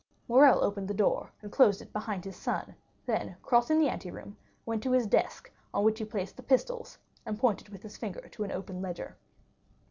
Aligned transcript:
Morrel 0.27 0.63
opened 0.63 0.87
the 0.87 0.95
door, 0.95 1.31
and 1.43 1.51
closed 1.51 1.79
it 1.79 1.93
behind 1.93 2.25
his 2.25 2.35
son; 2.35 2.73
then, 3.05 3.35
crossing 3.43 3.77
the 3.79 3.87
anteroom, 3.87 4.35
went 4.65 4.81
to 4.81 4.89
his 4.93 5.05
desk 5.05 5.51
on 5.75 5.83
which 5.83 5.99
he 5.99 6.05
placed 6.05 6.37
the 6.37 6.41
pistols, 6.41 6.97
and 7.23 7.37
pointed 7.37 7.69
with 7.69 7.83
his 7.83 7.97
finger 7.97 8.27
to 8.29 8.43
an 8.43 8.51
open 8.51 8.81
ledger. 8.81 9.15